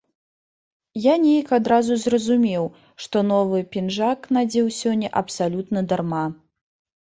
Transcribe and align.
Я 1.01 1.13
неяк 1.25 1.51
адразу 1.57 1.97
зразумеў, 2.03 2.65
што 3.03 3.17
новы 3.33 3.61
пінжак 3.75 4.19
надзеў 4.39 4.73
сёння 4.79 5.13
абсалютна 5.23 5.79
дарма. 5.93 6.25